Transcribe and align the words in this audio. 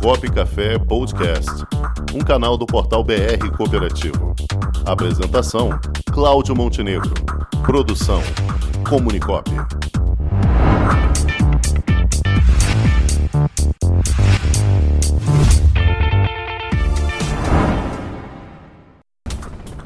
Comunicop 0.00 0.30
Café 0.30 0.78
Podcast, 0.78 1.50
um 2.14 2.20
canal 2.20 2.56
do 2.56 2.66
portal 2.66 3.02
BR 3.02 3.50
Cooperativo. 3.56 4.34
Apresentação: 4.84 5.70
Cláudio 6.12 6.54
Montenegro. 6.54 7.12
Produção: 7.64 8.22
Comunicop. 8.88 9.50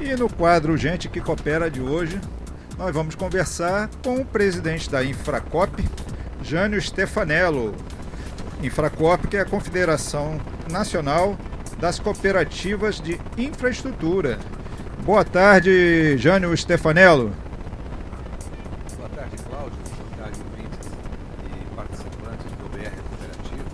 E 0.01 0.17
no 0.17 0.29
quadro 0.29 0.77
Gente 0.77 1.09
que 1.09 1.21
Coopera 1.21 1.71
de 1.71 1.81
hoje, 1.81 2.21
nós 2.77 2.95
vamos 2.95 3.15
conversar 3.15 3.89
com 4.03 4.17
o 4.17 4.25
presidente 4.25 4.91
da 4.91 5.05
Infracop, 5.05 5.83
Jânio 6.43 6.81
Stefanello. 6.81 7.75
Infracop, 8.63 9.27
que 9.27 9.37
é 9.37 9.41
a 9.41 9.45
Confederação 9.45 10.41
Nacional 10.71 11.37
das 11.79 11.99
Cooperativas 11.99 13.01
de 13.01 13.19
Infraestrutura. 13.39 14.39
Boa 15.03 15.25
tarde, 15.25 16.19
Jânio 16.19 16.55
Stefanello. 16.57 17.33
Boa 18.99 19.09
tarde, 19.09 19.37
Cláudio. 19.49 19.79
Boa 19.97 20.11
tarde, 20.19 20.41
ouvintes 20.51 20.89
e 21.43 21.75
participantes 21.75 22.53
do 22.53 22.69
BR 22.69 22.95
Cooperativo 23.09 23.71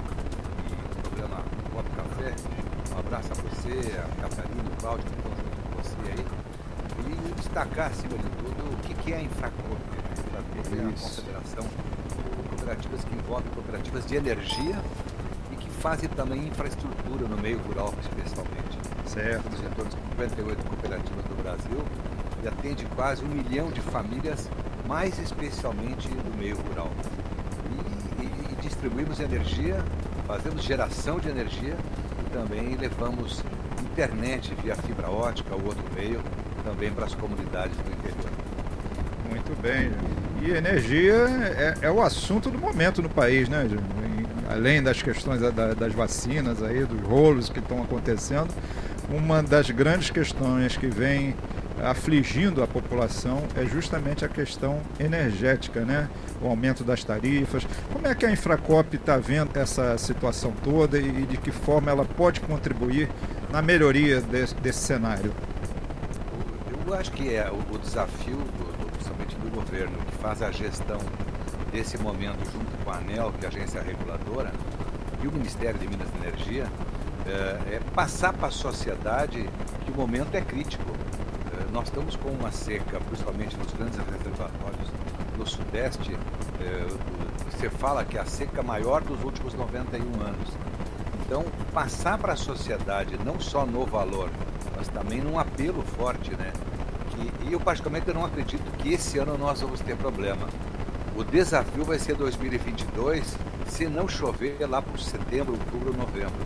e 0.70 0.74
do 0.76 0.96
programa 1.02 1.42
Copo 1.72 1.90
Café. 1.96 2.30
Um 2.94 2.98
abraço 3.00 3.32
a 3.32 3.34
você, 3.34 3.74
a 3.98 4.22
Catarina, 4.22 4.62
o 4.72 4.80
Cláudio, 4.80 5.04
que 5.04 5.16
estão 5.16 5.32
junto 5.32 5.56
com 5.62 5.82
você 5.82 6.12
aí. 6.12 6.24
E 7.08 7.34
destacar, 7.34 7.90
acima 7.90 8.16
de 8.16 8.30
tudo, 8.38 8.72
o 8.72 8.76
que 9.02 9.12
é 9.12 9.16
a 9.16 9.22
Infracop. 9.22 9.66
A 9.66 10.12
Infracop 10.20 10.76
é 10.76 10.80
a 10.80 10.92
confederação 10.92 11.64
de 11.64 11.95
cooperativas 12.66 13.04
que 13.04 13.14
envolve 13.14 13.48
cooperativas 13.50 14.06
de 14.06 14.16
energia 14.16 14.76
e 15.52 15.56
que 15.56 15.70
fazem 15.70 16.08
também 16.10 16.48
infraestrutura 16.48 17.28
no 17.28 17.36
meio 17.38 17.58
rural, 17.58 17.94
especialmente. 18.00 18.76
Certo. 19.06 19.44
Torno 19.76 19.90
de 19.90 19.96
58 20.10 20.66
cooperativas 20.66 21.24
do 21.26 21.42
Brasil 21.42 21.84
e 22.42 22.48
atende 22.48 22.84
quase 22.96 23.24
um 23.24 23.28
milhão 23.28 23.70
de 23.70 23.80
famílias, 23.80 24.50
mais 24.86 25.16
especialmente 25.20 26.08
no 26.08 26.36
meio 26.36 26.56
rural. 26.56 26.90
E, 28.18 28.22
e- 28.24 28.52
e 28.52 28.56
distribuímos 28.62 29.20
energia, 29.20 29.76
fazemos 30.26 30.62
geração 30.64 31.20
de 31.20 31.28
energia 31.28 31.76
e 32.26 32.30
também 32.30 32.74
levamos 32.76 33.44
internet 33.80 34.52
via 34.62 34.74
fibra 34.74 35.08
ótica 35.08 35.54
ou 35.54 35.64
outro 35.66 35.84
meio 35.94 36.20
também 36.64 36.90
para 36.92 37.06
as 37.06 37.14
comunidades 37.14 37.76
do 37.76 37.92
interior. 37.92 38.30
Muito 39.30 39.62
bem. 39.62 39.92
E 40.42 40.50
energia 40.50 41.14
é, 41.14 41.74
é 41.82 41.90
o 41.90 42.02
assunto 42.02 42.50
do 42.50 42.58
momento 42.58 43.02
no 43.02 43.08
país, 43.08 43.48
né? 43.48 43.66
Além 44.48 44.82
das 44.82 45.02
questões 45.02 45.40
da- 45.40 45.50
da- 45.50 45.74
das 45.74 45.92
vacinas 45.92 46.62
aí, 46.62 46.84
dos 46.84 47.00
rolos 47.00 47.48
que 47.48 47.58
estão 47.58 47.82
acontecendo, 47.82 48.48
uma 49.10 49.42
das 49.42 49.70
grandes 49.70 50.10
questões 50.10 50.76
que 50.76 50.86
vem 50.86 51.34
afligindo 51.82 52.62
a 52.62 52.66
população 52.66 53.42
é 53.56 53.66
justamente 53.66 54.24
a 54.24 54.28
questão 54.28 54.80
energética, 55.00 55.80
né? 55.80 56.08
O 56.40 56.48
aumento 56.48 56.84
das 56.84 57.02
tarifas. 57.04 57.66
Como 57.92 58.06
é 58.06 58.14
que 58.14 58.24
a 58.24 58.30
Infracop 58.30 58.96
está 58.96 59.16
vendo 59.18 59.56
essa 59.56 59.98
situação 59.98 60.52
toda 60.62 60.98
e 60.98 61.26
de 61.26 61.36
que 61.36 61.50
forma 61.50 61.90
ela 61.90 62.04
pode 62.04 62.40
contribuir 62.40 63.08
na 63.52 63.60
melhoria 63.60 64.20
desse, 64.20 64.54
desse 64.54 64.78
cenário? 64.78 65.32
Eu 66.86 66.94
acho 66.94 67.10
que 67.12 67.34
é 67.34 67.50
o, 67.50 67.78
desafio, 67.78 68.38
do- 69.34 69.50
governo, 69.56 69.96
que 70.06 70.12
faz 70.18 70.42
a 70.42 70.50
gestão 70.52 70.98
desse 71.72 71.98
momento 71.98 72.38
junto 72.52 72.84
com 72.84 72.90
a 72.90 72.96
ANEL, 72.98 73.32
que 73.38 73.44
é 73.44 73.48
a 73.48 73.50
agência 73.50 73.82
reguladora, 73.82 74.52
e 75.22 75.26
o 75.26 75.32
Ministério 75.32 75.78
de 75.78 75.88
Minas 75.88 76.08
e 76.14 76.26
Energia, 76.26 76.66
é, 77.26 77.76
é 77.76 77.80
passar 77.94 78.32
para 78.32 78.48
a 78.48 78.50
sociedade 78.50 79.48
que 79.84 79.90
o 79.90 79.94
momento 79.94 80.34
é 80.34 80.40
crítico. 80.40 80.84
É, 81.52 81.72
nós 81.72 81.84
estamos 81.88 82.14
com 82.16 82.28
uma 82.30 82.52
seca, 82.52 83.00
principalmente 83.00 83.56
nos 83.56 83.72
grandes 83.72 83.98
reservatórios 83.98 84.88
no 85.36 85.46
Sudeste. 85.46 86.12
o- 86.14 87.50
você 87.50 87.68
fala 87.70 88.04
que 88.04 88.18
é 88.18 88.20
a 88.20 88.26
seca 88.26 88.62
maior 88.62 89.02
dos 89.02 89.22
últimos 89.24 89.54
91 89.54 90.20
anos. 90.20 90.48
Então, 91.24 91.44
passar 91.72 92.18
para 92.18 92.34
a 92.34 92.36
sociedade, 92.36 93.18
não 93.24 93.40
só 93.40 93.64
no 93.66 93.84
valor, 93.86 94.28
mas 94.76 94.88
também 94.88 95.20
num 95.20 95.38
apelo 95.38 95.82
forte, 95.82 96.30
né? 96.32 96.52
Que, 97.16 97.48
e 97.48 97.52
eu, 97.52 97.60
particularmente, 97.60 98.12
não 98.12 98.24
acredito 98.24 98.64
que 98.78 98.92
esse 98.92 99.18
ano 99.18 99.36
nós 99.38 99.60
vamos 99.60 99.80
ter 99.80 99.96
problema. 99.96 100.46
O 101.16 101.24
desafio 101.24 101.84
vai 101.84 101.98
ser 101.98 102.14
2022, 102.14 103.36
se 103.68 103.86
não 103.86 104.06
chover 104.06 104.58
lá 104.68 104.82
por 104.82 105.00
setembro, 105.00 105.54
outubro, 105.54 105.96
novembro, 105.96 106.44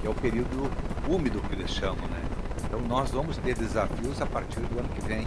que 0.00 0.06
é 0.06 0.10
o 0.10 0.14
período 0.14 0.70
úmido 1.08 1.40
que 1.40 1.54
eles 1.54 1.70
chamam, 1.70 2.06
né? 2.08 2.22
Então, 2.64 2.80
nós 2.82 3.10
vamos 3.10 3.36
ter 3.38 3.54
desafios 3.54 4.20
a 4.20 4.26
partir 4.26 4.60
do 4.60 4.78
ano 4.78 4.88
que 4.90 5.00
vem. 5.00 5.26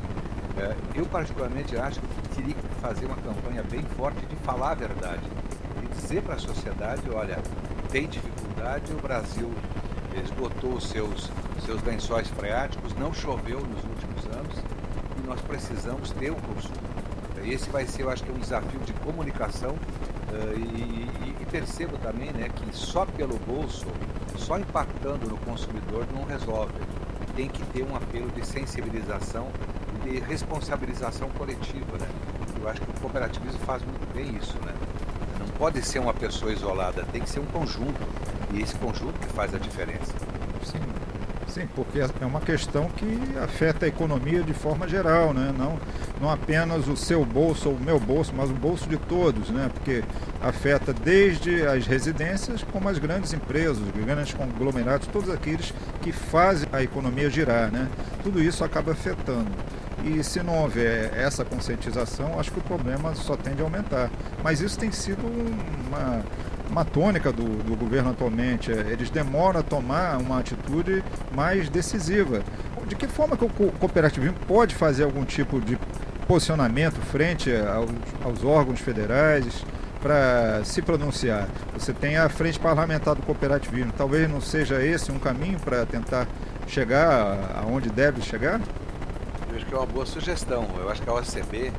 É, 0.57 0.75
eu, 0.93 1.05
particularmente, 1.07 1.75
acho 1.75 1.99
que 1.99 2.35
teria 2.35 2.53
que 2.53 2.75
fazer 2.79 3.05
uma 3.07 3.17
campanha 3.17 3.63
bem 3.63 3.83
forte 3.97 4.23
de 4.27 4.35
falar 4.37 4.71
a 4.71 4.75
verdade 4.75 5.23
e 5.81 5.87
dizer 5.95 6.21
para 6.21 6.35
a 6.35 6.39
sociedade, 6.39 7.01
olha, 7.11 7.39
tem 7.91 8.07
dificuldade, 8.07 8.93
o 8.93 9.01
Brasil 9.01 9.51
esgotou 10.21 10.73
os 10.73 10.87
seus, 10.87 11.31
seus 11.65 11.81
lençóis 11.83 12.27
freáticos, 12.27 12.93
não 12.95 13.13
choveu 13.13 13.59
nos 13.59 13.83
últimos 13.83 14.25
anos 14.35 14.57
e 14.57 14.82
nós 15.25 15.39
precisamos 15.41 16.11
ter 16.11 16.31
um 16.31 16.35
consumo. 16.35 16.75
Esse 17.45 17.69
vai 17.69 17.85
ser, 17.85 18.03
eu 18.03 18.09
acho 18.09 18.23
que, 18.23 18.31
um 18.31 18.38
desafio 18.39 18.79
de 18.81 18.94
comunicação 18.94 19.75
eh, 20.31 20.56
e, 20.57 20.59
e- 20.61 21.35
e 21.41 21.45
percebo 21.45 21.97
também 21.97 22.31
né, 22.31 22.50
que 22.56 22.75
só 22.75 23.06
pelo 23.06 23.38
bolso, 23.39 23.85
só 24.38 24.57
impactando 24.57 25.28
no 25.28 25.38
consumidor 25.38 26.06
não 26.13 26.23
resolve. 26.25 26.73
Tem 27.35 27.50
que 27.50 27.62
ter 27.66 27.83
um 27.83 27.95
apelo 27.95 28.29
de 28.31 28.45
sensibilização 28.45 29.47
e 30.06 30.09
de 30.09 30.19
responsabilização 30.19 31.29
coletiva. 31.31 31.97
Né? 32.00 32.07
Eu 32.62 32.69
acho 32.69 32.79
que 32.81 32.89
o 32.89 32.94
cooperativismo 33.01 33.59
faz 33.66 33.81
muito 33.83 34.13
bem 34.13 34.35
isso. 34.38 34.56
Né? 34.66 34.73
Não 35.39 35.47
pode 35.57 35.81
ser 35.81 36.00
uma 36.00 36.13
pessoa 36.13 36.53
isolada, 36.53 37.03
tem 37.12 37.22
que 37.22 37.29
ser 37.29 37.39
um 37.39 37.45
conjunto. 37.47 38.00
E 38.53 38.62
esse 38.62 38.75
conjunto 38.75 39.19
que 39.19 39.33
faz 39.33 39.53
a 39.53 39.57
diferença. 39.57 40.13
Sim, 40.63 40.79
sim, 41.53 41.67
porque 41.75 41.99
é 41.99 42.25
uma 42.25 42.41
questão 42.41 42.89
que 42.89 43.19
afeta 43.41 43.85
a 43.85 43.87
economia 43.87 44.41
de 44.41 44.53
forma 44.53 44.87
geral, 44.87 45.33
né? 45.33 45.53
não, 45.57 45.79
não 46.19 46.29
apenas 46.29 46.87
o 46.87 46.97
seu 46.97 47.23
bolso 47.23 47.69
ou 47.69 47.75
o 47.75 47.79
meu 47.79 47.99
bolso, 47.99 48.33
mas 48.35 48.49
o 48.49 48.53
bolso 48.53 48.89
de 48.89 48.97
todos, 48.97 49.49
né? 49.49 49.69
porque 49.71 50.03
afeta 50.41 50.91
desde 50.91 51.65
as 51.67 51.85
residências 51.85 52.63
como 52.63 52.89
as 52.89 52.97
grandes 52.97 53.33
empresas, 53.33 53.77
os 53.77 54.03
grandes 54.03 54.33
conglomerados, 54.33 55.07
todos 55.07 55.29
aqueles 55.29 55.73
que 56.01 56.11
fazem 56.11 56.67
a 56.73 56.81
economia 56.81 57.29
girar. 57.29 57.71
Né? 57.71 57.87
Tudo 58.23 58.41
isso 58.41 58.63
acaba 58.63 58.91
afetando. 58.91 59.51
E 60.03 60.21
se 60.23 60.43
não 60.43 60.57
houver 60.63 61.13
essa 61.17 61.45
conscientização, 61.45 62.37
acho 62.39 62.51
que 62.51 62.59
o 62.59 62.63
problema 62.63 63.15
só 63.15 63.37
tende 63.37 63.61
a 63.61 63.63
aumentar. 63.63 64.09
Mas 64.43 64.59
isso 64.59 64.77
tem 64.77 64.91
sido 64.91 65.21
uma, 65.87 66.23
uma 66.73 66.84
tônica 66.84 67.31
do, 67.31 67.44
do 67.63 67.75
governo 67.75 68.09
atualmente. 68.09 68.72
É, 68.72 68.75
Eles 68.91 69.09
demoram 69.09 69.59
a 69.59 69.63
tomar 69.63 70.17
uma 70.17 70.39
atitude 70.39 71.03
mais 71.34 71.69
decisiva. 71.69 72.41
De 72.88 72.95
que 72.95 73.07
forma 73.07 73.38
que 73.38 73.45
o 73.45 73.50
co- 73.50 73.72
cooperativismo 73.79 74.35
pode 74.47 74.75
fazer 74.75 75.03
algum 75.03 75.23
tipo 75.23 75.62
de 75.62 75.78
posicionamento 76.28 76.95
frente 77.00 77.51
aos, 77.56 77.89
aos 78.25 78.44
órgãos 78.44 78.79
federais 78.79 79.63
para 80.01 80.62
se 80.66 80.81
pronunciar? 80.81 81.47
Você 81.78 81.94
tem 81.94 82.17
a 82.17 82.28
frente 82.28 82.59
parlamentar 82.59 83.16
do 83.16 83.22
cooperativismo. 83.22 83.94
Talvez 83.95 84.29
não 84.29 84.41
seja 84.41 84.83
esse 84.83 85.12
um 85.12 85.19
caminho 85.19 85.59
para 85.59 85.85
tentar 85.85 86.28
chegar 86.67 87.38
aonde 87.63 87.89
deve 87.89 88.22
chegar? 88.22 88.59
Eu 89.50 89.56
acho 89.57 89.66
que 89.66 89.73
é 89.73 89.78
uma 89.78 89.85
boa 89.85 90.06
sugestão. 90.06 90.67
Eu 90.78 90.89
acho 90.89 91.01
que 91.01 91.09
a 91.09 91.13
OCB, 91.13 91.72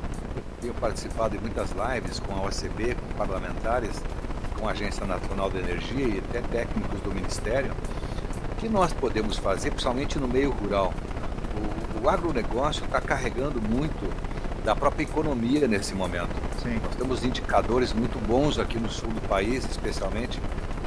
tenho 0.61 0.73
participado 0.75 1.35
de 1.37 1.41
muitas 1.41 1.69
lives 1.71 2.19
com 2.19 2.33
a 2.33 2.41
OCB, 2.47 2.95
com 2.95 3.13
parlamentares, 3.17 3.91
com 4.57 4.67
a 4.67 4.71
Agência 4.71 5.05
Nacional 5.05 5.49
de 5.49 5.57
Energia 5.57 6.07
e 6.07 6.19
até 6.19 6.41
técnicos 6.41 6.99
do 7.01 7.11
Ministério, 7.13 7.71
o 8.51 8.55
que 8.55 8.69
nós 8.69 8.93
podemos 8.93 9.37
fazer, 9.37 9.71
principalmente 9.71 10.17
no 10.17 10.27
meio 10.27 10.51
rural. 10.51 10.93
O, 12.01 12.05
o 12.05 12.09
agronegócio 12.09 12.83
está 12.85 12.99
carregando 13.01 13.61
muito 13.61 14.11
da 14.63 14.75
própria 14.75 15.03
economia 15.03 15.67
nesse 15.67 15.93
momento. 15.93 16.33
Sim. 16.61 16.79
Nós 16.83 16.95
temos 16.95 17.23
indicadores 17.23 17.93
muito 17.93 18.19
bons 18.25 18.57
aqui 18.57 18.79
no 18.79 18.89
sul 18.89 19.09
do 19.09 19.21
país, 19.27 19.63
especialmente 19.69 20.39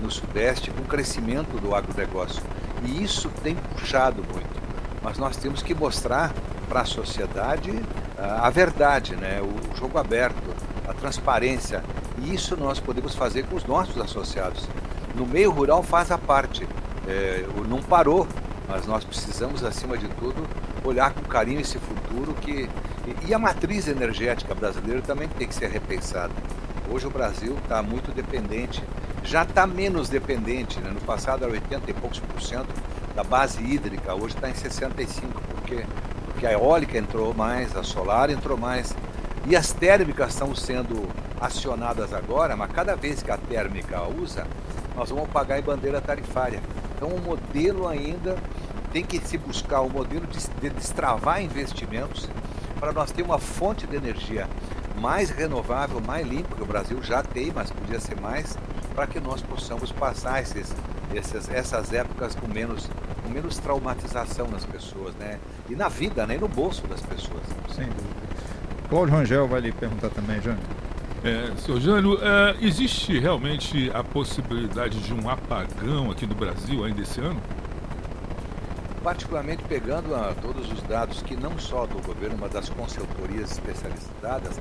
no 0.03 0.11
sudeste, 0.11 0.71
com 0.71 0.83
o 0.83 0.85
crescimento 0.85 1.61
do 1.61 1.75
agronegócio. 1.75 2.43
E 2.85 3.03
isso 3.03 3.31
tem 3.43 3.55
puxado 3.55 4.25
muito. 4.33 4.59
Mas 5.03 5.17
nós 5.19 5.37
temos 5.37 5.63
que 5.63 5.75
mostrar 5.75 6.33
para 6.69 6.81
a 6.81 6.85
sociedade 6.85 7.73
ah, 8.19 8.47
a 8.47 8.51
verdade, 8.51 9.15
né? 9.17 9.41
o 9.41 9.77
jogo 9.77 9.97
aberto, 9.97 10.55
a 10.89 10.93
transparência. 10.93 11.83
E 12.23 12.35
isso 12.35 12.57
nós 12.57 12.81
podemos 12.81 13.15
fazer 13.15 13.45
com 13.47 13.57
os 13.57 13.65
nossos 13.65 14.01
associados. 14.01 14.67
No 15.15 15.27
meio 15.27 15.51
rural 15.51 15.83
faz 15.83 16.11
a 16.11 16.19
parte. 16.19 16.67
É, 17.07 17.47
não 17.69 17.83
parou, 17.83 18.27
mas 18.69 18.87
nós 18.87 19.05
precisamos, 19.05 19.65
acima 19.65 19.97
de 19.97 20.09
tudo, 20.09 20.47
olhar 20.85 21.13
com 21.13 21.23
carinho 21.23 21.61
esse 21.61 21.79
futuro 21.79 22.35
que. 22.35 22.69
E 23.27 23.33
a 23.33 23.39
matriz 23.39 23.89
energética 23.89 24.55
brasileira 24.55 25.01
também 25.01 25.29
tem 25.29 25.49
que 25.49 25.55
ser 25.55 25.71
repensada. 25.71 26.33
Hoje 26.91 27.07
o 27.07 27.11
Brasil 27.11 27.57
está 27.65 27.83
muito 27.83 28.13
dependente 28.13 28.83
já 29.29 29.43
está 29.43 29.67
menos 29.67 30.09
dependente. 30.09 30.81
Né? 30.81 30.91
No 30.91 31.01
passado 31.01 31.45
era 31.45 31.53
80 31.53 31.91
e 31.91 31.95
poucos 31.95 32.19
por 32.19 32.41
cento 32.41 32.69
da 33.15 33.23
base 33.23 33.63
hídrica, 33.63 34.15
hoje 34.15 34.35
está 34.35 34.49
em 34.49 34.55
65, 34.55 35.41
porque, 35.51 35.85
porque 36.27 36.47
a 36.47 36.53
eólica 36.53 36.97
entrou 36.97 37.35
mais, 37.35 37.77
a 37.77 37.83
solar 37.83 38.31
entrou 38.31 38.57
mais. 38.57 38.95
E 39.47 39.57
as 39.57 39.73
térmicas 39.73 40.33
estão 40.33 40.55
sendo 40.55 41.09
acionadas 41.41 42.13
agora, 42.13 42.57
mas 42.57 42.71
cada 42.73 42.95
vez 42.97 43.23
que 43.23 43.31
a 43.31 43.37
térmica 43.37 44.03
usa, 44.03 44.47
nós 44.97 45.11
vamos 45.11 45.29
pagar 45.31 45.59
em 45.59 45.63
bandeira 45.63 46.01
tarifária. 46.01 46.61
Então 46.97 47.09
o 47.09 47.21
modelo 47.21 47.87
ainda 47.87 48.37
tem 48.93 49.05
que 49.05 49.19
se 49.21 49.39
buscar 49.39 49.83
um 49.83 49.89
modelo 49.89 50.27
de, 50.27 50.39
de 50.61 50.71
destravar 50.71 51.43
investimentos 51.43 52.29
para 52.81 52.93
nós 52.93 53.11
ter 53.11 53.23
uma 53.23 53.39
fonte 53.39 53.87
de 53.87 53.97
energia 53.97 54.49
mais 55.01 55.31
renovável, 55.31 56.01
mais 56.01 56.27
limpa, 56.27 56.57
que 56.57 56.63
o 56.63 56.67
Brasil 56.67 57.01
já 57.03 57.23
tem, 57.23 57.53
mas 57.55 57.71
podia 57.71 58.01
ser 58.01 58.21
mais, 58.21 58.59
para 58.95 59.07
que 59.07 59.21
nós 59.21 59.41
possamos 59.43 59.93
passar 59.93 60.43
esses, 60.43 60.75
esses, 61.15 61.49
essas 61.49 61.93
épocas 61.93 62.35
com 62.35 62.49
menos, 62.49 62.89
com 63.23 63.31
menos 63.31 63.59
traumatização 63.59 64.49
nas 64.49 64.65
pessoas, 64.65 65.15
né? 65.15 65.39
E 65.71 65.77
na 65.77 65.89
vida, 65.89 66.27
né? 66.27 66.35
E 66.35 66.39
no 66.39 66.49
bolso 66.49 66.87
das 66.89 67.01
pessoas. 67.01 67.43
Sem 67.75 67.87
dúvida. 67.87 68.19
Cláudio 68.89 69.15
Rangel 69.15 69.47
vai 69.47 69.61
lhe 69.61 69.71
perguntar 69.71 70.09
também, 70.11 70.41
Jânio. 70.41 70.61
É, 71.25 71.81
Jânio, 71.81 72.19
é, 72.23 72.57
existe 72.61 73.19
realmente 73.19 73.91
a 73.93 74.05
possibilidade 74.05 75.01
de 75.01 75.13
um 75.13 75.29
apagão 75.29 76.11
aqui 76.11 76.27
no 76.27 76.35
Brasil 76.35 76.85
ainda 76.85 77.03
esse 77.03 77.21
ano? 77.21 77.41
particularmente 79.09 79.63
pegando 79.65 80.15
a, 80.15 80.35
todos 80.35 80.71
os 80.71 80.83
dados 80.83 81.23
que 81.23 81.35
não 81.35 81.59
só 81.59 81.87
do 81.87 81.99
governo, 82.05 82.37
mas 82.39 82.51
das 82.51 82.69
consultorias 82.69 83.53
especializadas, 83.53 84.61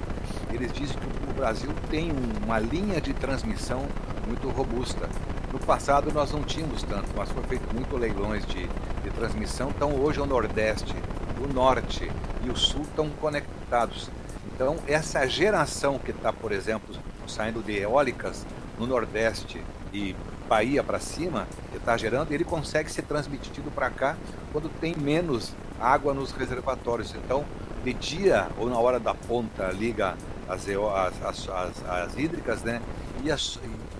eles 0.53 0.71
dizem 0.71 0.97
que 0.97 1.29
o 1.29 1.33
Brasil 1.33 1.69
tem 1.89 2.11
uma 2.45 2.57
linha 2.57 3.01
de 3.01 3.13
transmissão 3.13 3.85
muito 4.25 4.47
robusta. 4.49 5.09
No 5.51 5.59
passado 5.59 6.11
nós 6.13 6.31
não 6.31 6.43
tínhamos 6.43 6.83
tanto, 6.83 7.09
mas 7.15 7.29
foi 7.29 7.43
feito 7.43 7.73
muito 7.73 7.97
leilões 7.97 8.45
de, 8.45 8.67
de 9.03 9.09
transmissão. 9.09 9.69
Então 9.75 9.95
hoje 9.95 10.21
o 10.21 10.25
Nordeste, 10.25 10.95
o 11.43 11.53
Norte 11.53 12.09
e 12.45 12.49
o 12.49 12.55
Sul 12.55 12.83
estão 12.83 13.09
conectados. 13.09 14.09
Então 14.53 14.77
essa 14.87 15.27
geração 15.27 15.99
que 15.99 16.11
está, 16.11 16.31
por 16.31 16.51
exemplo, 16.51 16.95
saindo 17.27 17.61
de 17.61 17.77
eólicas 17.77 18.45
no 18.79 18.87
Nordeste 18.87 19.61
e 19.93 20.15
Bahia 20.47 20.83
para 20.83 20.99
cima, 20.99 21.47
que 21.71 21.77
está 21.77 21.97
gerando, 21.97 22.31
ele 22.31 22.43
consegue 22.43 22.91
ser 22.91 23.01
transmitido 23.01 23.69
para 23.69 23.89
cá 23.89 24.15
quando 24.51 24.69
tem 24.79 24.95
menos 24.95 25.53
água 25.79 26.13
nos 26.13 26.31
reservatórios. 26.31 27.13
Então, 27.15 27.43
de 27.83 27.93
dia 27.93 28.47
ou 28.57 28.69
na 28.69 28.77
hora 28.77 28.99
da 28.99 29.13
ponta, 29.13 29.71
liga 29.71 30.15
as, 30.47 30.67
as, 30.69 31.49
as, 31.49 31.85
as 31.85 32.17
hídricas, 32.17 32.63
né? 32.63 32.81
E 33.23 33.31
as, 33.31 33.59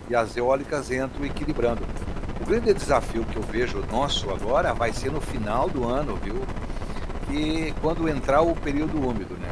e 0.09 0.15
as 0.15 0.38
eólicas 0.38 0.89
entram 0.89 1.25
equilibrando. 1.25 1.83
O 2.39 2.45
grande 2.45 2.73
desafio 2.73 3.25
que 3.25 3.35
eu 3.35 3.41
vejo 3.44 3.83
nosso 3.91 4.29
agora 4.29 4.73
vai 4.73 4.94
ser 4.94 5.11
no 5.11 5.19
final 5.19 5.69
do 5.69 5.88
ano, 5.88 6.15
viu? 6.15 6.41
E 7.29 7.73
quando 7.81 8.07
entrar 8.07 8.41
o 8.41 8.55
período 8.55 8.97
úmido, 9.05 9.33
né? 9.35 9.46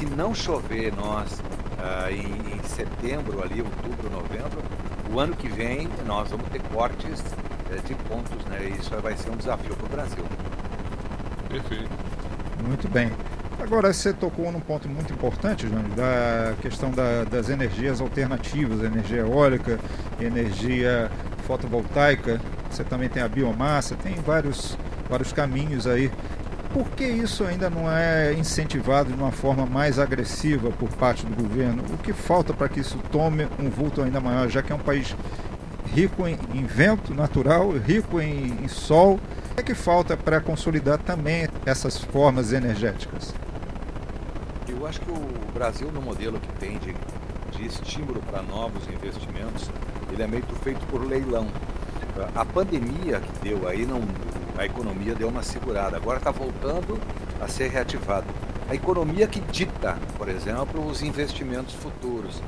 Se 0.00 0.06
não 0.06 0.34
chover 0.34 0.94
nós 0.94 1.42
ah, 1.78 2.10
em, 2.10 2.56
em 2.56 2.62
setembro, 2.62 3.42
ali, 3.42 3.60
outubro, 3.60 4.08
novembro, 4.08 4.62
o 5.12 5.20
ano 5.20 5.36
que 5.36 5.46
vem 5.46 5.90
nós 6.06 6.30
vamos 6.30 6.48
ter 6.48 6.62
cortes 6.72 7.22
é, 7.70 7.86
de 7.86 7.94
pontos, 8.08 8.42
né? 8.46 8.66
E 8.66 8.80
isso 8.80 8.98
vai 9.02 9.14
ser 9.14 9.28
um 9.28 9.36
desafio 9.36 9.76
para 9.76 9.84
o 9.84 9.88
Brasil. 9.90 10.24
Perfeito. 11.50 11.90
Muito 12.66 12.88
bem. 12.88 13.12
Agora 13.60 13.92
você 13.92 14.14
tocou 14.14 14.50
num 14.50 14.60
ponto 14.60 14.88
muito 14.88 15.12
importante, 15.12 15.68
Jânio, 15.68 15.90
da 15.90 16.54
questão 16.62 16.90
da, 16.90 17.24
das 17.24 17.50
energias 17.50 18.00
alternativas, 18.00 18.82
energia 18.82 19.18
eólica, 19.18 19.78
energia 20.18 21.10
fotovoltaica. 21.46 22.40
Você 22.70 22.84
também 22.84 23.10
tem 23.10 23.22
a 23.22 23.28
biomassa, 23.28 23.96
tem 23.96 24.14
vários, 24.14 24.78
vários 25.10 25.30
caminhos 25.30 25.86
aí 25.86 26.10
por 26.72 26.88
que 26.90 27.04
isso 27.04 27.44
ainda 27.44 27.68
não 27.68 27.90
é 27.90 28.32
incentivado 28.32 29.12
de 29.12 29.18
uma 29.18 29.32
forma 29.32 29.66
mais 29.66 29.98
agressiva 29.98 30.70
por 30.70 30.88
parte 30.90 31.26
do 31.26 31.34
governo? 31.34 31.82
O 31.92 31.98
que 31.98 32.12
falta 32.12 32.54
para 32.54 32.68
que 32.68 32.80
isso 32.80 32.98
tome 33.10 33.48
um 33.58 33.68
vulto 33.68 34.00
ainda 34.02 34.20
maior, 34.20 34.48
já 34.48 34.62
que 34.62 34.72
é 34.72 34.74
um 34.74 34.80
país 34.80 35.14
rico 35.92 36.26
em, 36.28 36.38
em 36.54 36.64
vento 36.64 37.12
natural, 37.12 37.70
rico 37.70 38.20
em, 38.20 38.64
em 38.64 38.68
sol? 38.68 39.18
O 39.50 39.54
que, 39.56 39.60
é 39.60 39.64
que 39.64 39.74
falta 39.74 40.16
para 40.16 40.40
consolidar 40.40 40.98
também 40.98 41.48
essas 41.66 41.98
formas 41.98 42.52
energéticas? 42.52 43.34
Eu 44.68 44.86
acho 44.86 45.00
que 45.00 45.10
o 45.10 45.52
Brasil, 45.52 45.90
no 45.90 46.00
modelo 46.00 46.38
que 46.38 46.52
tem 46.60 46.78
de, 46.78 46.94
de 47.56 47.66
estímulo 47.66 48.22
para 48.30 48.42
novos 48.42 48.86
investimentos, 48.86 49.68
ele 50.12 50.22
é 50.22 50.26
meio 50.26 50.44
feito 50.62 50.86
por 50.86 51.04
leilão. 51.04 51.48
A 52.34 52.44
pandemia 52.44 53.20
que 53.20 53.48
deu 53.48 53.66
aí 53.66 53.84
não 53.84 54.00
a 54.60 54.66
economia 54.66 55.14
deu 55.14 55.28
uma 55.28 55.42
segurada. 55.42 55.96
Agora 55.96 56.18
está 56.18 56.30
voltando 56.30 57.00
a 57.40 57.48
ser 57.48 57.70
reativada. 57.70 58.26
A 58.68 58.74
economia 58.74 59.26
que 59.26 59.40
dita, 59.40 59.98
por 60.18 60.28
exemplo, 60.28 60.86
os 60.86 61.00
investimentos 61.00 61.72
futuros. 61.72 62.42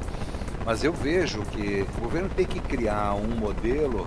Mas 0.65 0.85
eu 0.85 0.93
vejo 0.93 1.41
que 1.41 1.87
o 1.97 2.01
governo 2.03 2.29
tem 2.29 2.45
que 2.45 2.61
criar 2.61 3.15
um 3.15 3.35
modelo 3.35 4.07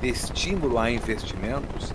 de 0.00 0.08
estímulo 0.08 0.78
a 0.78 0.90
investimentos, 0.90 1.92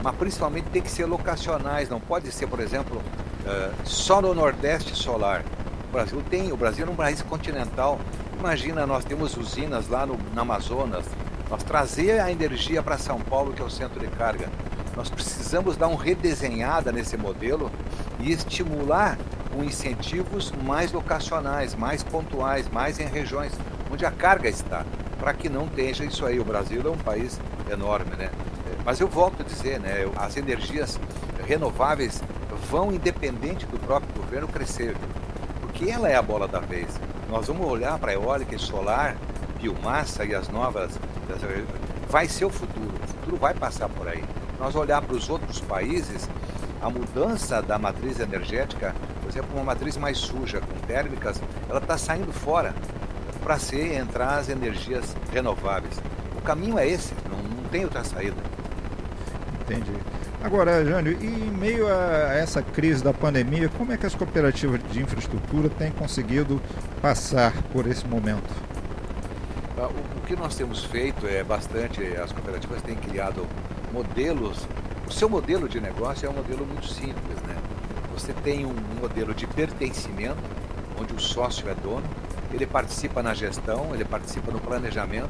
mas 0.00 0.14
principalmente 0.14 0.66
tem 0.66 0.80
que 0.80 0.90
ser 0.92 1.06
locacionais. 1.06 1.88
Não 1.88 1.98
pode 1.98 2.30
ser, 2.30 2.46
por 2.46 2.60
exemplo, 2.60 2.98
uh, 2.98 3.74
só 3.84 4.22
no 4.22 4.32
Nordeste 4.32 4.94
solar. 4.94 5.44
O 5.88 5.92
Brasil 5.92 6.22
tem, 6.30 6.52
o 6.52 6.56
Brasil 6.56 6.86
é 6.86 6.90
um 6.90 6.94
país 6.94 7.20
continental. 7.20 7.98
Imagina, 8.38 8.86
nós 8.86 9.04
temos 9.04 9.36
usinas 9.36 9.88
lá 9.88 10.06
no, 10.06 10.16
no 10.16 10.40
Amazonas, 10.40 11.04
nós 11.48 11.62
trazer 11.62 12.20
a 12.20 12.30
energia 12.30 12.82
para 12.82 12.98
São 12.98 13.20
Paulo, 13.20 13.52
que 13.52 13.62
é 13.62 13.64
o 13.64 13.70
centro 13.70 14.00
de 14.00 14.08
carga. 14.08 14.48
Nós 14.96 15.10
precisamos 15.10 15.76
dar 15.76 15.88
uma 15.88 16.02
redesenhada 16.02 16.90
nesse 16.90 17.16
modelo 17.16 17.70
e 18.18 18.32
estimular 18.32 19.18
com 19.52 19.62
incentivos 19.62 20.52
mais 20.64 20.92
locacionais, 20.92 21.74
mais 21.74 22.02
pontuais, 22.02 22.68
mais 22.70 22.98
em 22.98 23.06
regiões 23.06 23.52
onde 23.90 24.04
a 24.04 24.10
carga 24.10 24.48
está, 24.48 24.84
para 25.18 25.32
que 25.32 25.48
não 25.48 25.68
tenha 25.68 25.90
isso 25.90 26.26
aí. 26.26 26.40
O 26.40 26.44
Brasil 26.44 26.82
é 26.84 26.90
um 26.90 26.98
país 26.98 27.40
enorme, 27.70 28.16
né? 28.16 28.30
Mas 28.84 29.00
eu 29.00 29.08
volto 29.08 29.42
a 29.42 29.44
dizer, 29.44 29.80
né? 29.80 30.10
As 30.16 30.36
energias 30.36 30.98
renováveis 31.46 32.22
vão, 32.70 32.92
independente 32.92 33.66
do 33.66 33.78
próprio 33.78 34.12
governo, 34.14 34.48
crescer, 34.48 34.96
porque 35.60 35.90
ela 35.90 36.08
é 36.08 36.16
a 36.16 36.22
bola 36.22 36.48
da 36.48 36.60
vez. 36.60 36.88
Nós 37.28 37.46
vamos 37.46 37.66
olhar 37.66 37.98
para 37.98 38.12
a 38.12 38.14
eólica 38.14 38.54
e 38.54 38.58
solar, 38.58 39.16
biomassa 39.60 40.24
e 40.24 40.34
as 40.34 40.48
novas 40.48 40.98
vai 42.08 42.28
ser 42.28 42.44
o 42.44 42.50
futuro. 42.50 42.92
O 43.04 43.06
futuro 43.08 43.36
vai 43.36 43.54
passar 43.54 43.88
por 43.88 44.08
aí. 44.08 44.24
Nós 44.58 44.74
olhar 44.74 45.02
para 45.02 45.14
os 45.14 45.28
outros 45.28 45.60
países, 45.60 46.28
a 46.80 46.88
mudança 46.88 47.60
da 47.60 47.78
matriz 47.78 48.20
energética, 48.20 48.94
por 49.22 49.30
exemplo, 49.30 49.50
uma 49.54 49.64
matriz 49.64 49.96
mais 49.96 50.18
suja, 50.18 50.60
com 50.60 50.86
térmicas, 50.86 51.40
ela 51.68 51.78
está 51.78 51.98
saindo 51.98 52.32
fora 52.32 52.74
para 53.42 53.58
ser 53.58 53.94
entrar 53.94 54.38
as 54.38 54.48
energias 54.48 55.16
renováveis. 55.32 56.00
O 56.36 56.40
caminho 56.40 56.78
é 56.78 56.88
esse, 56.88 57.14
não, 57.28 57.38
não 57.38 57.68
tem 57.68 57.84
outra 57.84 58.04
saída. 58.04 58.36
Entendi. 59.60 59.92
Agora, 60.42 60.84
Jânio, 60.84 61.16
e 61.20 61.26
em 61.26 61.50
meio 61.50 61.88
a 61.88 62.34
essa 62.34 62.62
crise 62.62 63.02
da 63.02 63.12
pandemia, 63.12 63.68
como 63.68 63.92
é 63.92 63.96
que 63.96 64.06
as 64.06 64.14
cooperativas 64.14 64.80
de 64.92 65.02
infraestrutura 65.02 65.68
têm 65.68 65.90
conseguido 65.90 66.60
passar 67.02 67.52
por 67.72 67.86
esse 67.86 68.06
momento? 68.06 68.65
Ah, 69.78 69.88
o, 69.88 70.26
que 70.26 70.34
nós 70.34 70.56
temos 70.56 70.84
feito 70.84 71.26
é 71.26 71.44
bastante, 71.44 72.02
as 72.16 72.32
cooperativas 72.32 72.80
têm 72.80 72.96
criado 72.96 73.46
modelos. 73.92 74.66
O 75.06 75.12
seu 75.12 75.28
modelo 75.28 75.68
de 75.68 75.78
negócio 75.80 76.26
é 76.26 76.30
um 76.30 76.32
modelo 76.32 76.64
muito 76.64 76.88
simples, 76.88 77.40
né? 77.46 77.54
Você 78.14 78.32
tem 78.32 78.64
um 78.64 78.74
modelo 78.98 79.34
de 79.34 79.46
pertencimento, 79.46 80.38
onde 80.98 81.14
o 81.14 81.20
sócio 81.20 81.68
é 81.68 81.74
dono, 81.74 82.04
ele 82.52 82.66
participa 82.66 83.22
na 83.22 83.34
gestão, 83.34 83.94
ele 83.94 84.04
participa 84.04 84.50
no 84.50 84.58
planejamento, 84.58 85.28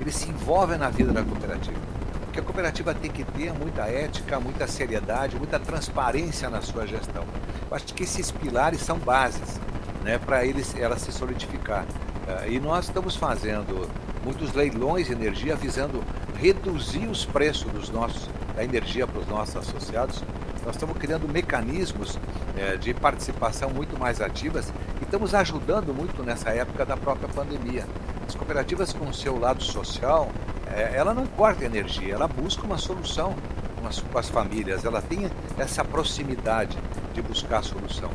ele 0.00 0.10
se 0.10 0.28
envolve 0.28 0.76
na 0.76 0.90
vida 0.90 1.12
da 1.12 1.22
cooperativa. 1.22 1.78
Porque 2.24 2.40
a 2.40 2.42
cooperativa 2.42 2.92
tem 2.94 3.12
que 3.12 3.22
ter 3.22 3.52
muita 3.52 3.82
ética, 3.82 4.40
muita 4.40 4.66
seriedade, 4.66 5.36
muita 5.36 5.60
transparência 5.60 6.50
na 6.50 6.60
sua 6.60 6.84
gestão. 6.84 7.22
Eu 7.70 7.76
acho 7.76 7.94
que 7.94 8.02
esses 8.02 8.32
pilares 8.32 8.80
são 8.80 8.98
bases 8.98 9.60
né, 10.02 10.18
para 10.18 10.40
ela 10.76 10.98
se 10.98 11.12
solidificar. 11.12 11.86
É, 12.26 12.50
e 12.50 12.58
nós 12.58 12.86
estamos 12.86 13.16
fazendo 13.16 13.88
muitos 14.24 14.52
leilões 14.54 15.06
de 15.06 15.12
energia 15.12 15.54
visando 15.56 16.02
reduzir 16.36 17.06
os 17.06 17.24
preços 17.24 17.70
dos 17.70 17.90
nossos, 17.90 18.28
da 18.56 18.64
energia 18.64 19.06
para 19.06 19.20
os 19.20 19.28
nossos 19.28 19.56
associados. 19.56 20.22
Nós 20.64 20.76
estamos 20.76 20.96
criando 20.96 21.28
mecanismos 21.28 22.18
é, 22.56 22.76
de 22.76 22.94
participação 22.94 23.68
muito 23.70 23.98
mais 23.98 24.20
ativas 24.20 24.72
e 25.00 25.04
estamos 25.04 25.34
ajudando 25.34 25.92
muito 25.92 26.22
nessa 26.22 26.50
época 26.50 26.86
da 26.86 26.96
própria 26.96 27.28
pandemia. 27.28 27.86
As 28.26 28.34
cooperativas 28.34 28.92
com 28.92 29.06
o 29.08 29.12
seu 29.12 29.38
lado 29.38 29.62
social, 29.62 30.30
é, 30.74 30.96
ela 30.96 31.12
não 31.12 31.26
corta 31.26 31.64
energia, 31.64 32.14
ela 32.14 32.26
busca 32.26 32.64
uma 32.64 32.78
solução 32.78 33.34
com 33.78 33.86
as, 33.86 34.00
com 34.00 34.18
as 34.18 34.30
famílias, 34.30 34.84
ela 34.86 35.02
tem 35.02 35.30
essa 35.58 35.84
proximidade 35.84 36.78
de 37.12 37.20
buscar 37.20 37.58
a 37.58 37.62
solução. 37.62 38.10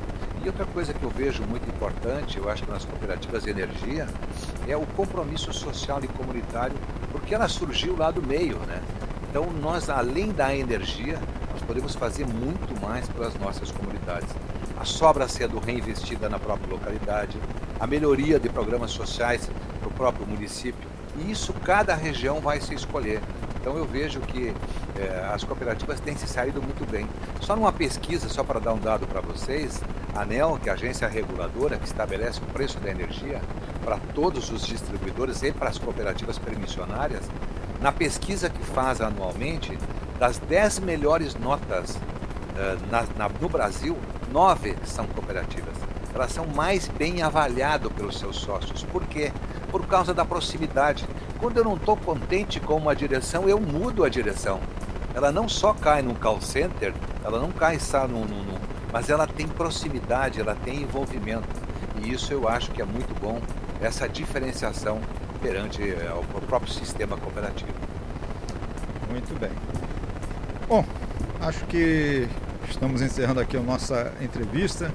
Outra 0.50 0.66
coisa 0.66 0.92
que 0.96 1.04
eu 1.04 1.12
vejo 1.12 1.44
muito 1.44 1.70
importante, 1.70 2.40
eu 2.40 2.50
acho 2.50 2.66
nas 2.66 2.84
cooperativas 2.84 3.44
de 3.44 3.52
energia, 3.52 4.08
é 4.68 4.76
o 4.76 4.84
compromisso 4.84 5.54
social 5.54 6.04
e 6.04 6.08
comunitário, 6.08 6.76
porque 7.12 7.36
ela 7.36 7.48
surgiu 7.48 7.96
lá 7.96 8.10
do 8.10 8.20
meio, 8.20 8.58
né? 8.62 8.82
Então 9.30 9.46
nós, 9.62 9.92
além 9.92 10.32
da 10.32 10.56
energia, 10.56 11.20
nós 11.52 11.62
podemos 11.62 11.94
fazer 11.94 12.26
muito 12.26 12.82
mais 12.82 13.08
pelas 13.10 13.36
nossas 13.36 13.70
comunidades. 13.72 14.28
A 14.80 14.84
sobra 14.86 15.28
sendo 15.28 15.60
reinvestida 15.60 16.28
na 16.28 16.40
própria 16.40 16.74
localidade, 16.74 17.38
a 17.80 17.86
melhoria 17.86 18.40
de 18.40 18.50
programas 18.50 18.90
sociais 18.90 19.48
para 19.80 19.88
o 19.88 19.92
próprio 19.92 20.26
município. 20.26 20.90
E 21.20 21.32
isso 21.32 21.54
cada 21.64 21.94
região 21.94 22.40
vai 22.40 22.60
se 22.60 22.74
escolher. 22.74 23.22
Então 23.62 23.78
eu 23.78 23.86
vejo 23.86 24.20
que 24.22 24.52
é, 24.98 25.30
as 25.32 25.44
cooperativas 25.44 26.00
têm 26.00 26.18
se 26.18 26.26
saído 26.26 26.60
muito 26.60 26.90
bem. 26.90 27.08
Só 27.40 27.56
numa 27.56 27.72
pesquisa, 27.72 28.28
só 28.30 28.44
para 28.44 28.60
dar 28.60 28.74
um 28.74 28.80
dado 28.80 29.06
para 29.06 29.22
vocês, 29.22 29.82
ANEL, 30.22 30.60
que 30.62 30.70
é 30.70 30.72
a 30.72 30.76
agência 30.76 31.08
reguladora 31.08 31.78
que 31.78 31.86
estabelece 31.86 32.40
o 32.42 32.46
preço 32.48 32.80
da 32.80 32.90
energia 32.90 33.42
para 33.84 33.98
todos 34.14 34.52
os 34.52 34.66
distribuidores 34.66 35.42
e 35.44 35.52
para 35.52 35.70
as 35.70 35.78
cooperativas 35.78 36.38
permissionárias, 36.38 37.24
na 37.82 37.92
pesquisa 37.92 38.50
que 38.50 38.64
faz 38.64 39.00
anualmente, 39.02 39.78
das 40.20 40.38
10 40.38 40.80
melhores 40.80 41.36
notas 41.36 41.96
uh, 41.96 42.92
na, 42.92 43.04
na, 43.18 43.30
no 43.30 43.48
Brasil, 43.48 43.98
nove 44.32 44.76
são 44.84 45.08
cooperativas. 45.08 45.76
Elas 46.14 46.32
são 46.32 46.46
mais 46.46 46.88
bem 46.88 47.22
avaliadas 47.22 47.92
pelos 47.94 48.20
seus 48.20 48.36
sócios. 48.38 48.84
Por 48.84 49.06
quê? 49.06 49.32
Por 49.72 49.88
causa 49.88 50.14
da 50.14 50.26
proximidade. 50.26 51.08
Quando 51.40 51.58
eu 51.58 51.64
não 51.64 51.76
estou 51.76 51.96
contente 51.96 52.60
com 52.60 52.76
uma 52.76 52.96
direção, 52.96 53.48
eu 53.48 53.60
mudo 53.60 54.04
a 54.04 54.10
direção. 54.10 54.60
Ela 55.14 55.32
não 55.32 55.48
só 55.48 55.74
cai 55.74 56.02
num 56.02 56.16
call 56.16 56.42
center, 56.42 56.94
ela 57.24 57.40
não 57.40 57.52
cai 57.52 57.80
só 57.80 58.08
num, 58.08 58.26
num, 58.26 58.59
mas 58.92 59.10
ela 59.10 59.28
tem 59.28 59.48
proximidade, 59.48 60.40
ela 60.40 60.56
tem 60.56 60.82
envolvimento. 60.82 61.48
E 62.02 62.12
isso 62.12 62.34
eu 62.34 62.48
acho 62.48 62.72
que 62.72 62.82
é 62.82 62.86
muito 62.86 63.14
bom, 63.20 63.42
essa 63.82 64.08
diferenciação 64.08 65.02
perante 65.42 65.82
eh, 65.82 66.12
o 66.14 66.42
próprio 66.42 66.72
sistema 66.74 67.18
cooperativo. 67.18 67.74
Muito 69.10 69.40
bem. 69.40 69.52
Bom, 70.68 70.86
acho 71.42 71.66
que 71.66 72.28
estamos 72.70 73.02
encerrando 73.02 73.40
aqui 73.40 73.58
a 73.58 73.62
nossa 73.62 74.12
entrevista. 74.22 74.94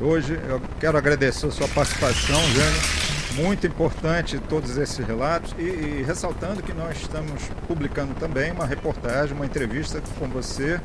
Hoje 0.00 0.38
eu 0.48 0.60
quero 0.78 0.96
agradecer 0.96 1.46
a 1.46 1.50
sua 1.50 1.68
participação, 1.68 2.40
Jânio. 2.52 3.00
Muito 3.34 3.66
importante 3.66 4.38
todos 4.48 4.76
esses 4.76 5.04
relatos 5.06 5.54
e, 5.56 5.62
e, 5.62 6.04
ressaltando 6.06 6.62
que 6.62 6.72
nós 6.72 6.96
estamos 6.96 7.42
publicando 7.66 8.12
também 8.14 8.50
uma 8.50 8.66
reportagem, 8.66 9.34
uma 9.34 9.46
entrevista 9.46 10.02
com 10.18 10.26
você 10.28 10.80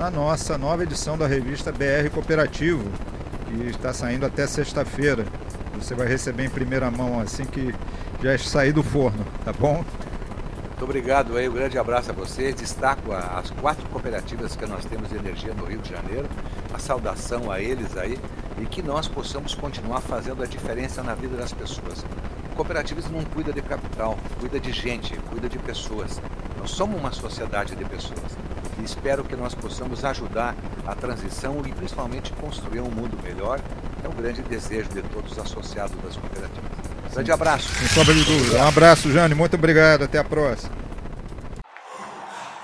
na 0.00 0.10
nossa 0.10 0.56
nova 0.56 0.82
edição 0.82 1.18
da 1.18 1.26
revista 1.26 1.70
BR 1.70 2.08
Cooperativo, 2.10 2.82
que 3.46 3.66
está 3.68 3.92
saindo 3.92 4.24
até 4.24 4.46
sexta-feira. 4.46 5.26
Você 5.74 5.94
vai 5.94 6.08
receber 6.08 6.46
em 6.46 6.48
primeira 6.48 6.90
mão 6.90 7.20
assim 7.20 7.44
que 7.44 7.74
já 8.22 8.38
sair 8.38 8.72
do 8.72 8.82
forno, 8.82 9.22
tá 9.44 9.52
bom? 9.52 9.84
Muito 10.68 10.84
obrigado 10.84 11.36
aí, 11.36 11.46
um 11.50 11.52
grande 11.52 11.78
abraço 11.78 12.12
a 12.12 12.14
vocês. 12.14 12.54
Destaco 12.54 13.12
as 13.12 13.50
quatro 13.50 13.86
cooperativas 13.90 14.56
que 14.56 14.64
nós 14.64 14.86
temos 14.86 15.10
de 15.10 15.16
energia 15.16 15.52
no 15.52 15.66
Rio 15.66 15.80
de 15.80 15.90
Janeiro. 15.90 16.26
A 16.72 16.78
saudação 16.78 17.52
a 17.52 17.60
eles 17.60 17.94
aí 17.94 18.18
e 18.58 18.64
que 18.64 18.80
nós 18.80 19.06
possamos 19.06 19.54
continuar 19.54 20.00
fazendo 20.00 20.42
a 20.42 20.46
diferença 20.46 21.02
na 21.02 21.14
vida 21.14 21.36
das 21.36 21.52
pessoas. 21.52 22.06
O 22.50 22.56
cooperativismo 22.56 23.18
não 23.18 23.24
cuida 23.26 23.52
de 23.52 23.60
capital, 23.60 24.18
cuida 24.40 24.58
de 24.58 24.72
gente, 24.72 25.14
cuida 25.28 25.46
de 25.46 25.58
pessoas. 25.58 26.18
Nós 26.60 26.72
somos 26.72 27.00
uma 27.00 27.10
sociedade 27.10 27.74
de 27.74 27.82
pessoas 27.86 28.36
e 28.78 28.84
espero 28.84 29.24
que 29.24 29.34
nós 29.34 29.54
possamos 29.54 30.04
ajudar 30.04 30.54
a 30.86 30.94
transição 30.94 31.62
e 31.66 31.72
principalmente 31.72 32.32
construir 32.34 32.80
um 32.80 32.90
mundo 32.90 33.18
melhor. 33.24 33.58
É 34.04 34.08
um 34.08 34.12
grande 34.12 34.42
desejo 34.42 34.90
de 34.90 35.00
todos 35.04 35.32
os 35.32 35.38
associados 35.38 35.96
das 36.02 36.16
cooperativas. 36.16 36.70
Um 37.08 37.14
grande 37.14 37.32
abraço. 37.32 37.68
Sem 37.76 37.88
sombra 37.88 38.12
de 38.12 38.24
dúvida. 38.24 38.58
Um 38.58 38.68
abraço, 38.68 39.10
Jane. 39.10 39.34
Muito 39.34 39.56
obrigado. 39.56 40.02
Até 40.02 40.18
a 40.18 40.24
próxima. 40.24 40.70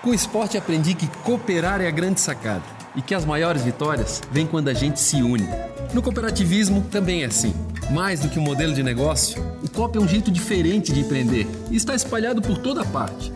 Com 0.03 0.11
o 0.11 0.15
esporte 0.15 0.59
aprendi 0.59 0.93
que 0.93 1.07
cooperar 1.25 1.81
é 1.81 1.89
a 1.89 1.91
grande 1.91 2.21
sacada 2.21 2.65
e 2.95 3.01
que 3.01 3.15
as 3.15 3.25
maiores 3.25 3.63
vitórias 3.63 4.21
vêm 4.31 4.47
quando 4.47 4.69
a 4.69 4.75
gente 4.75 5.01
se 5.01 5.23
une. 5.23 5.49
No 5.95 6.03
cooperativismo 6.03 6.83
também 6.91 7.23
é 7.23 7.27
assim. 7.27 7.55
Mais 7.91 8.21
do 8.21 8.29
que 8.29 8.39
um 8.39 8.43
modelo 8.43 8.75
de 8.75 8.83
negócio, 8.83 9.43
o 9.65 9.71
COP 9.71 9.97
é 9.97 10.01
um 10.03 10.09
jeito 10.09 10.31
diferente 10.31 10.93
de 10.93 11.01
empreender 11.01 11.47
e 11.71 11.77
está 11.77 11.95
espalhado 11.95 12.43
por 12.43 12.59
toda 12.59 12.85
parte 12.85 13.36